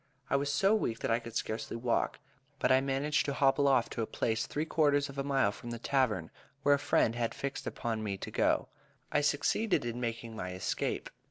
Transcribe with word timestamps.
I 0.31 0.35
was 0.35 0.51
so 0.51 0.73
weak, 0.73 0.97
that 1.01 1.11
I 1.11 1.19
could 1.19 1.35
scarcely 1.35 1.77
walk, 1.77 2.17
but 2.57 2.71
I 2.71 2.81
managed 2.81 3.23
to 3.27 3.33
hobble 3.33 3.67
off 3.67 3.87
to 3.91 4.01
a 4.01 4.07
place 4.07 4.47
three 4.47 4.65
quarters 4.65 5.09
of 5.09 5.19
a 5.19 5.23
mile 5.23 5.51
from 5.51 5.69
the 5.69 5.77
tavern, 5.77 6.31
where 6.63 6.73
a 6.73 6.79
friend 6.79 7.13
had 7.13 7.35
fixed 7.35 7.67
upon 7.67 7.99
for 7.99 8.03
me 8.05 8.17
to 8.17 8.31
go, 8.31 8.67
if 8.71 8.87
I 9.17 9.21
succeeded 9.21 9.85
in 9.85 10.01
making 10.01 10.35
my 10.35 10.53
escape. 10.53 11.11